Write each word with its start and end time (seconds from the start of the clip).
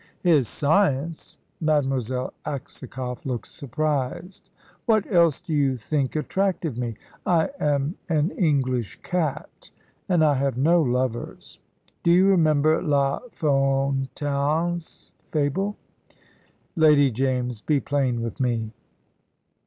"His 0.23 0.47
science!" 0.47 1.37
Mademoiselle 1.59 2.33
Aksakoff 2.43 3.23
looked 3.23 3.45
surprised. 3.47 4.49
"What 4.87 5.05
else 5.13 5.39
do 5.39 5.53
you 5.53 5.77
think 5.77 6.15
attracted 6.15 6.75
me? 6.75 6.95
I 7.23 7.49
am 7.59 7.93
an 8.09 8.31
English 8.31 8.99
cat, 9.03 9.69
and 10.09 10.25
I 10.25 10.33
have 10.33 10.57
no 10.57 10.81
lovers. 10.81 11.59
Do 12.01 12.09
you 12.09 12.25
remember 12.25 12.81
La 12.81 13.19
Fontaine's 13.31 15.11
fable?" 15.31 15.77
"Lady 16.75 17.11
James, 17.11 17.61
be 17.61 17.79
plain 17.79 18.23
with 18.23 18.39
me." 18.39 18.71